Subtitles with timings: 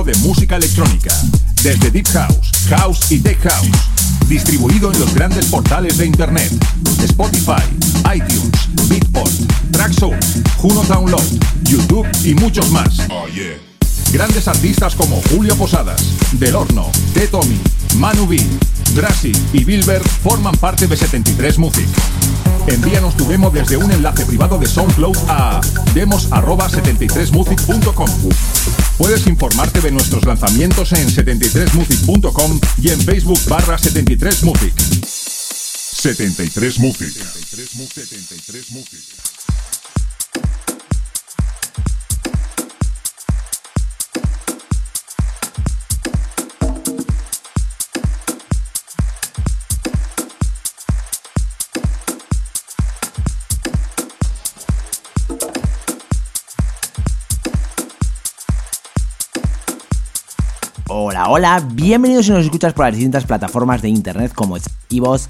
[0.00, 1.14] De música electrónica,
[1.62, 3.68] desde Deep House, House y Tech House,
[4.26, 6.50] distribuido en los grandes portales de Internet,
[7.04, 7.62] Spotify,
[8.14, 8.50] iTunes,
[8.88, 9.30] Beatport,
[9.70, 11.22] Traxsource, Juno Download,
[11.64, 12.94] YouTube y muchos más.
[14.12, 16.02] Grandes artistas como Julio Posadas,
[16.32, 17.28] Del Horno, T.
[17.28, 17.60] Tommy,
[17.96, 18.42] Manu B,
[18.94, 21.86] Drassi y Bilber forman parte de 73 Music.
[22.66, 25.60] Envíanos tu demo desde un enlace privado de SoundCloud a
[25.94, 28.08] demos@73music.com.
[29.02, 34.72] Puedes informarte de nuestros lanzamientos en 73music.com y en Facebook barra 73music.
[35.04, 37.12] 73 Music.
[37.12, 38.70] 73
[60.94, 64.58] Hola, hola, bienvenidos si nos escuchas por las distintas plataformas de internet como
[64.90, 65.26] iVoox,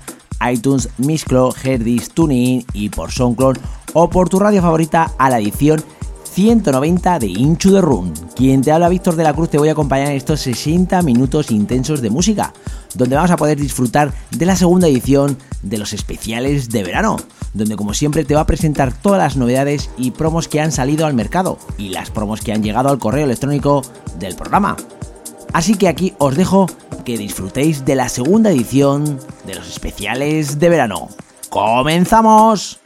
[0.52, 3.58] iTunes, Mixcloud, Herdis, TuneIn y por SoundCloud
[3.92, 5.80] o por tu radio favorita a la edición
[6.24, 8.12] 190 de Inchu the Room.
[8.34, 11.52] Quien te habla Víctor de la Cruz te voy a acompañar en estos 60 minutos
[11.52, 12.52] intensos de música,
[12.96, 17.18] donde vamos a poder disfrutar de la segunda edición de los especiales de verano,
[17.54, 21.06] donde como siempre te va a presentar todas las novedades y promos que han salido
[21.06, 23.82] al mercado y las promos que han llegado al correo electrónico
[24.18, 24.76] del programa.
[25.52, 26.66] Así que aquí os dejo
[27.04, 31.08] que disfrutéis de la segunda edición de los especiales de verano.
[31.50, 32.81] ¡Comenzamos!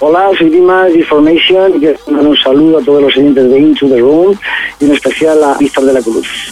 [0.00, 3.88] Hola, soy Dimas Information y quiero mandar un saludo a todos los oyentes de Into
[3.88, 4.36] the Room
[4.80, 6.43] y en especial a Víctor de la Cruz.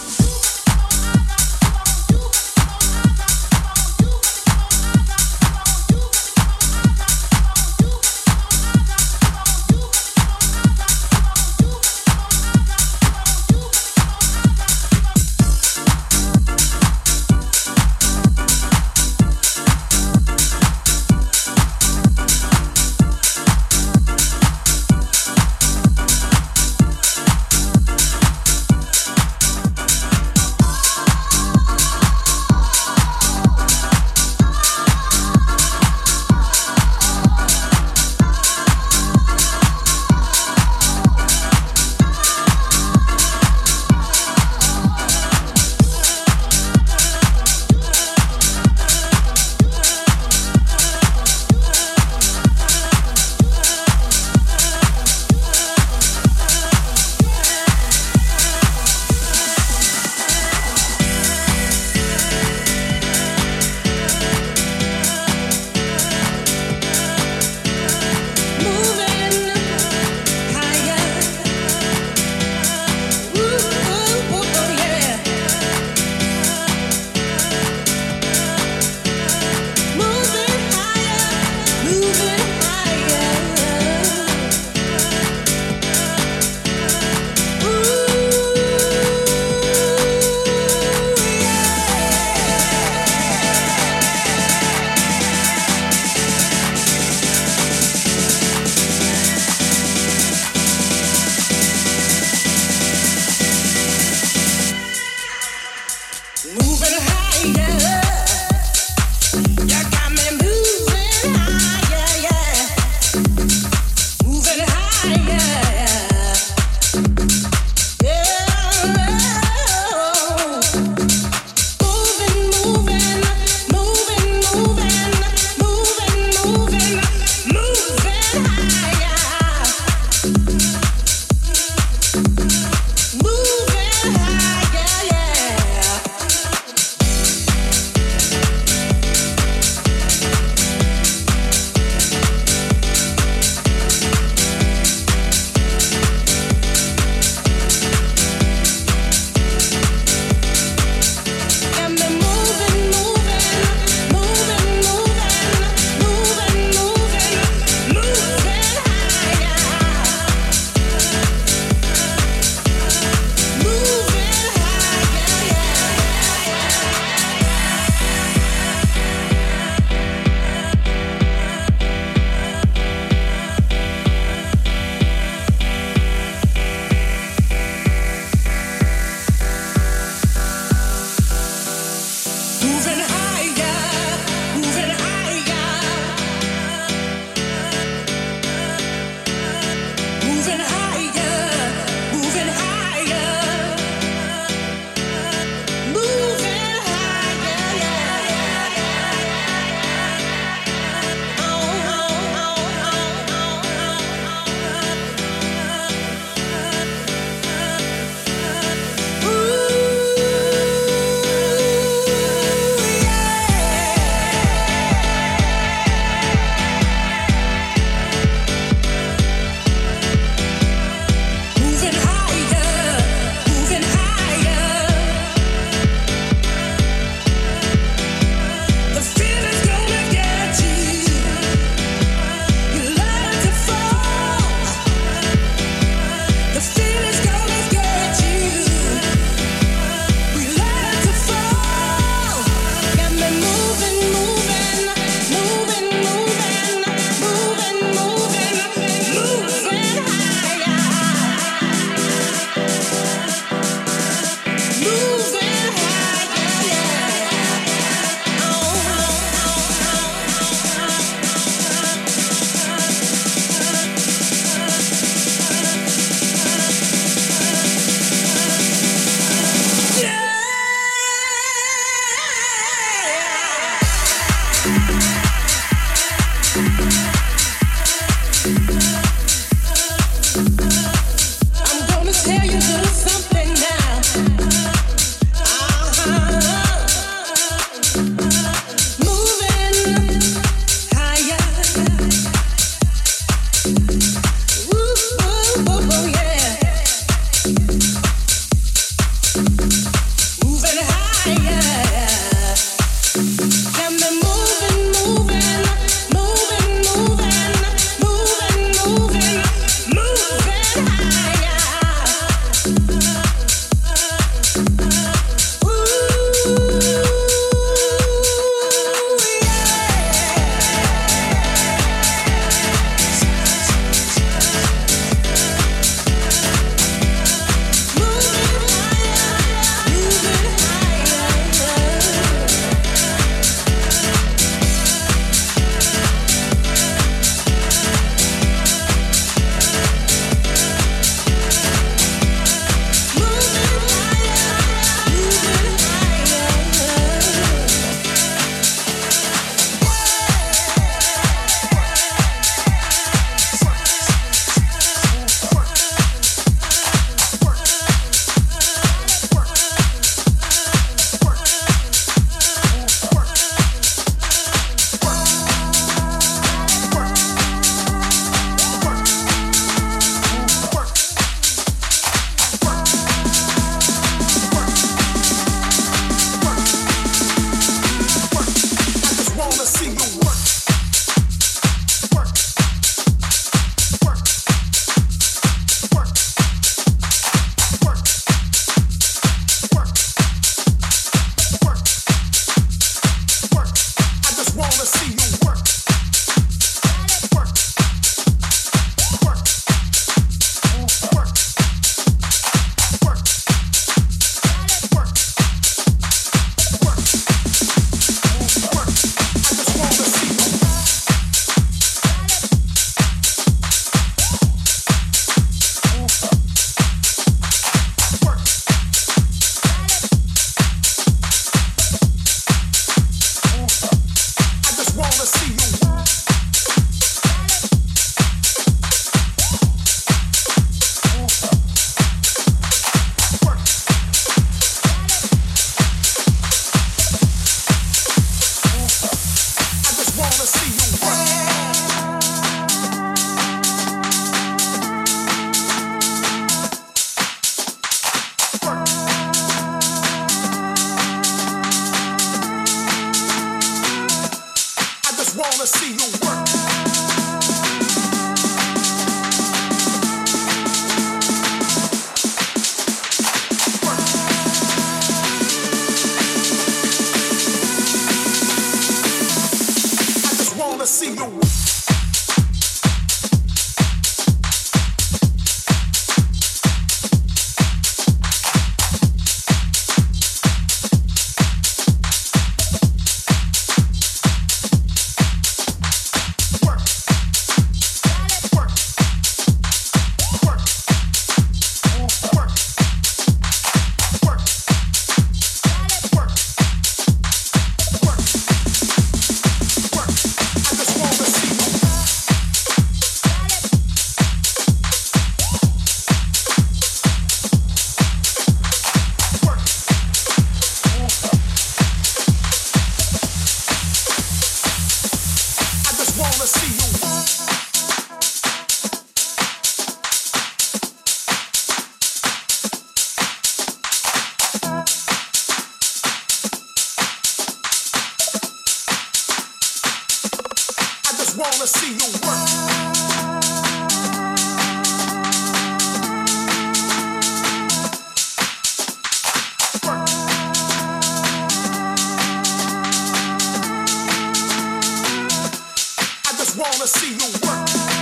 [546.57, 547.92] Wanna see you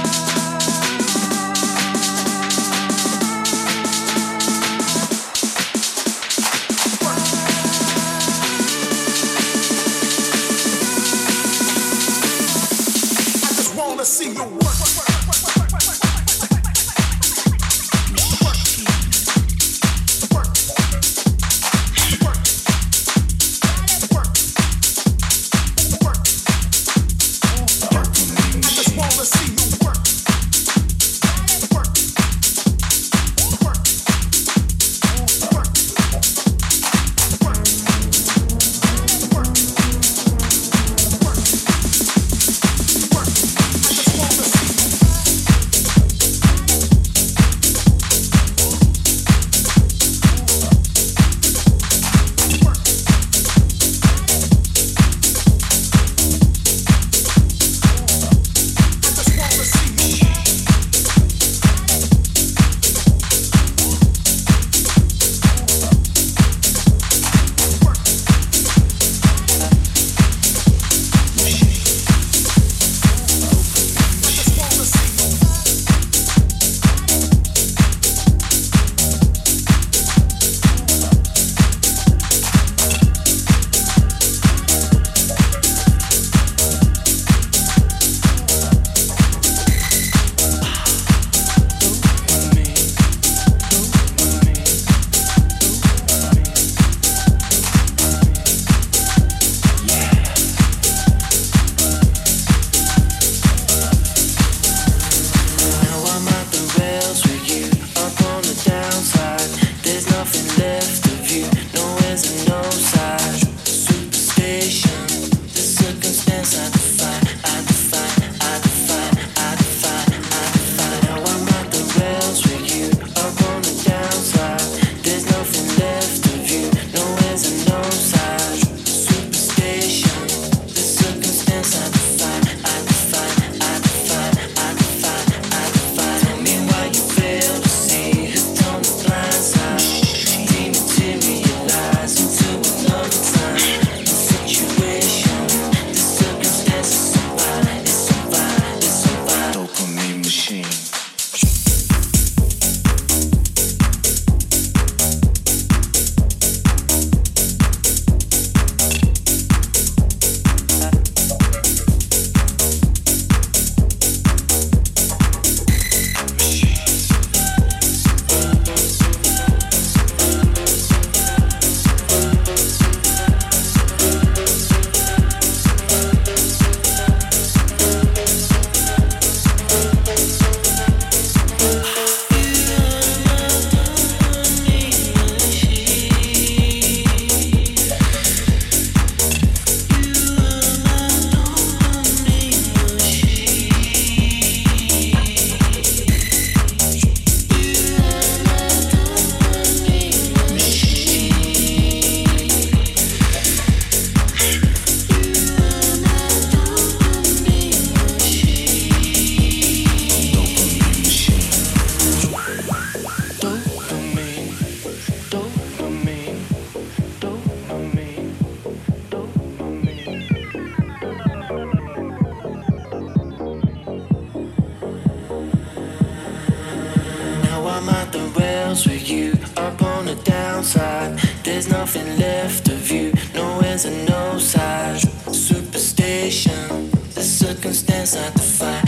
[228.11, 229.33] the rails with you.
[229.57, 233.13] Up on the downside, there's nothing left of you.
[233.33, 235.03] No ends and no sides.
[235.31, 238.80] Superstition, the circumstance I define.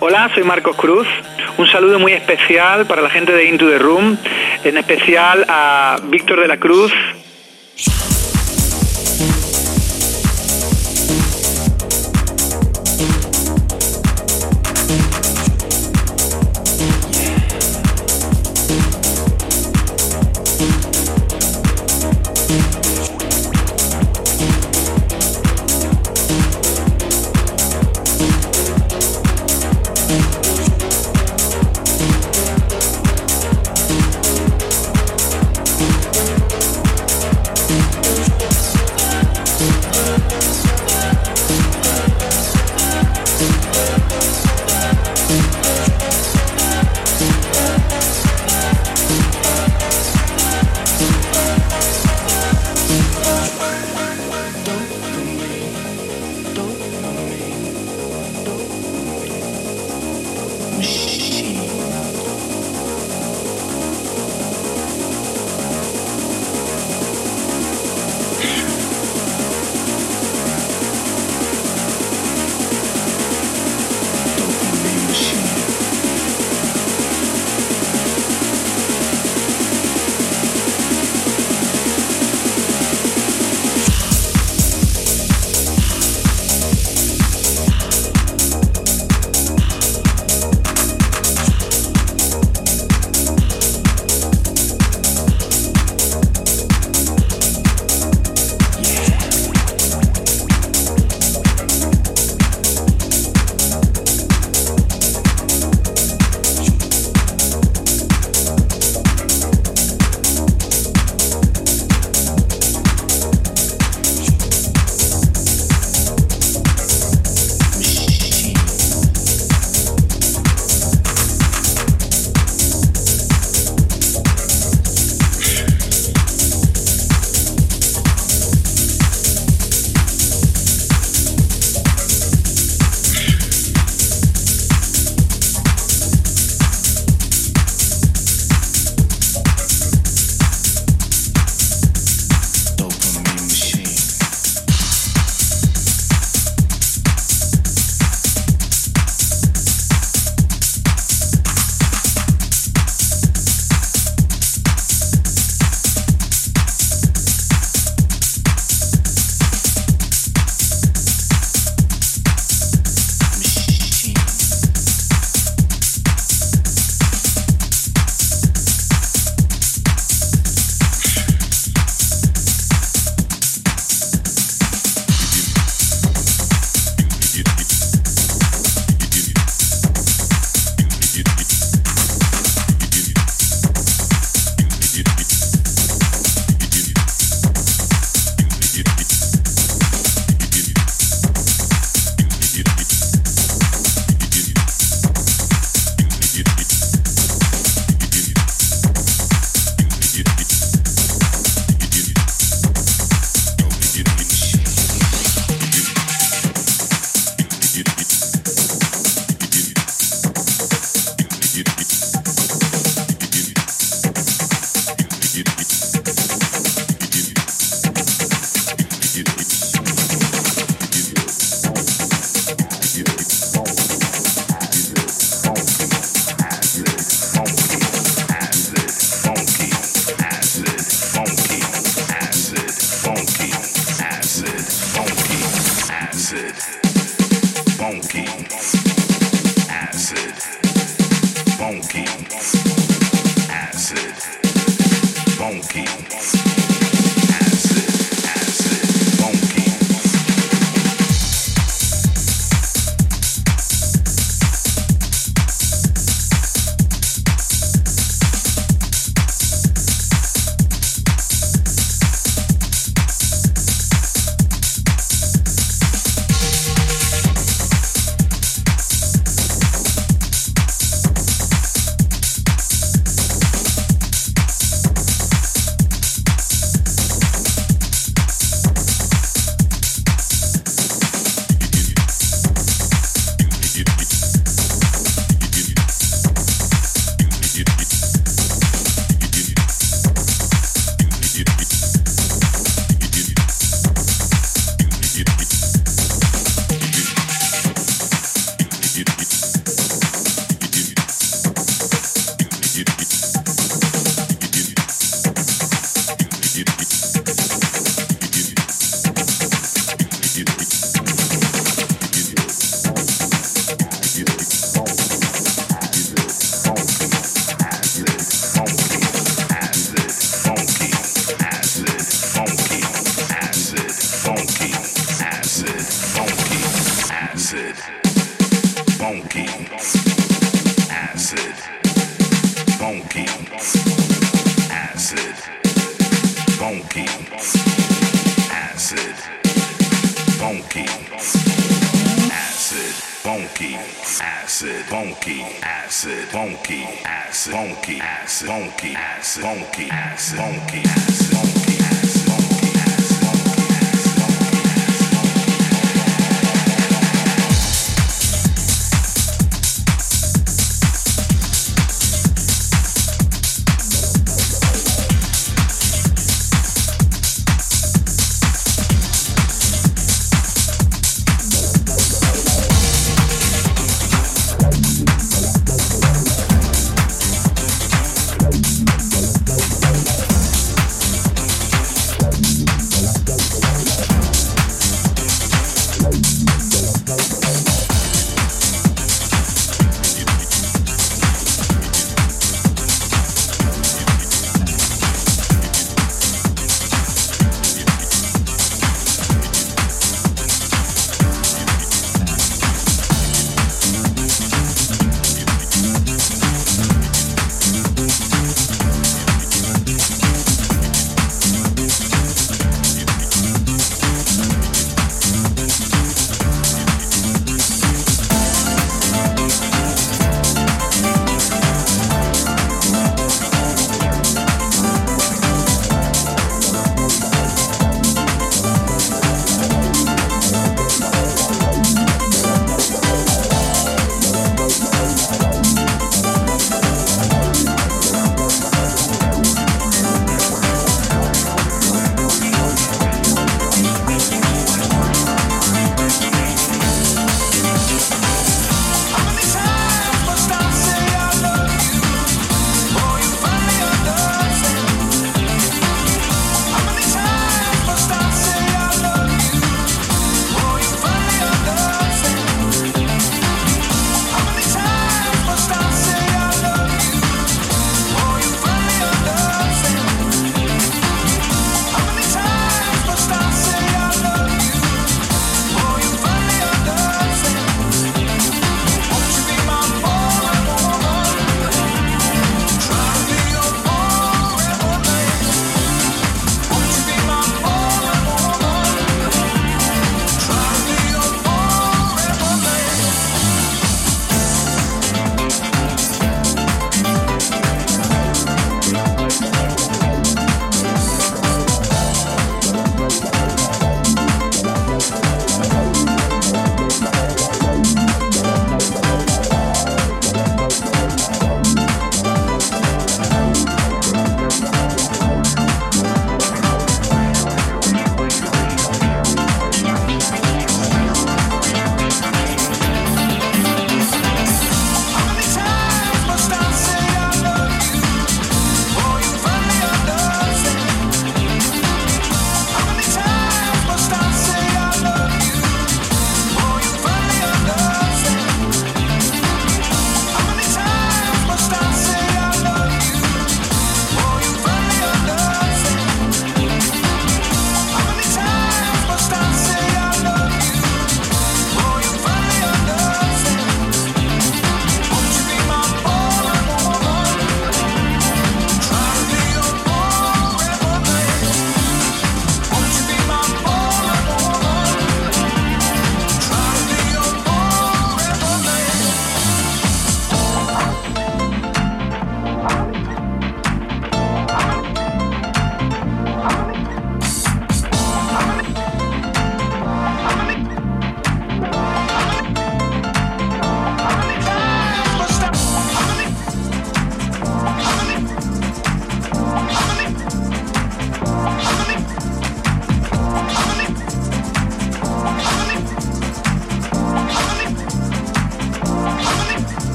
[0.00, 1.06] Hola, soy Marcos Cruz.
[1.58, 4.16] Un saludo muy especial para la gente de Into the Room,
[4.64, 6.92] en especial a Víctor de la Cruz,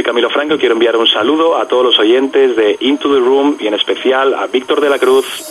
[0.00, 3.58] soy Camilo Franco quiero enviar un saludo a todos los oyentes de Into the Room
[3.60, 5.49] y en especial a Víctor de la Cruz.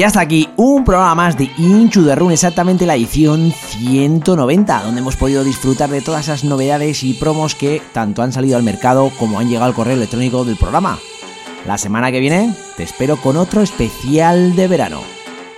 [0.00, 5.02] Ya está aquí un programa más de Inchu de Run, exactamente la edición 190, donde
[5.02, 9.12] hemos podido disfrutar de todas esas novedades y promos que tanto han salido al mercado
[9.18, 10.98] como han llegado al correo electrónico del programa.
[11.66, 15.02] La semana que viene te espero con otro especial de verano.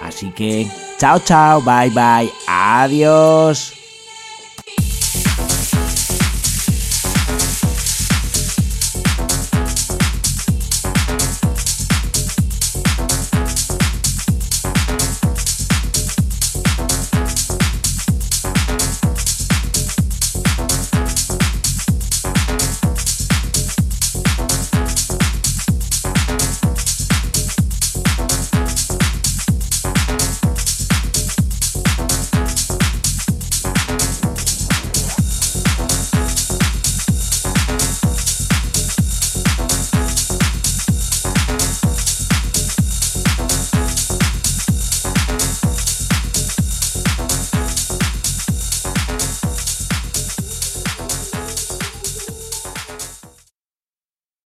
[0.01, 0.69] Así que,
[0.99, 3.82] chao, chao, bye, bye, adiós.